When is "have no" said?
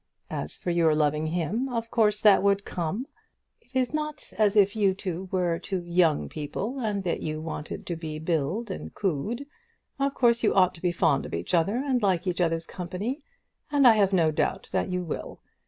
13.93-14.31